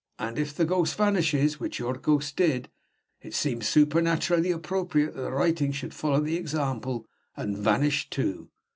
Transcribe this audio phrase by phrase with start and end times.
[0.17, 2.69] And if the ghost vanishes (which your ghost did),
[3.21, 7.05] it seems supernaturally appropriate that the writing should follow the example
[7.37, 8.49] and vanish too.